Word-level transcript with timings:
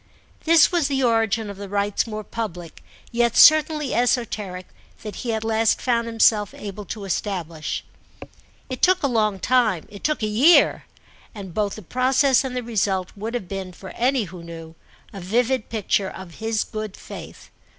This 0.45 0.71
was 0.71 0.87
the 0.87 1.03
origin 1.03 1.47
of 1.47 1.57
the 1.57 1.69
rites 1.69 2.07
more 2.07 2.23
public, 2.23 2.83
yet 3.11 3.37
certainly 3.37 3.93
esoteric, 3.93 4.67
that 5.03 5.17
he 5.17 5.31
at 5.31 5.43
last 5.43 5.79
found 5.79 6.07
himself 6.07 6.55
able 6.55 6.85
to 6.85 7.05
establish. 7.05 7.85
It 8.67 8.81
took 8.81 9.03
a 9.03 9.07
long 9.07 9.37
time, 9.37 9.85
it 9.89 10.03
took 10.03 10.23
a 10.23 10.25
year, 10.25 10.85
and 11.35 11.53
both 11.53 11.75
the 11.75 11.83
process 11.83 12.43
and 12.43 12.55
the 12.55 12.63
result 12.63 13.11
would 13.15 13.35
have 13.35 13.47
been—for 13.47 13.91
any 13.91 14.23
who 14.23 14.41
knew—a 14.43 15.21
vivid 15.21 15.69
picture 15.69 16.09
of 16.09 16.39
his 16.39 16.63
good 16.63 16.97
faith. 16.97 17.51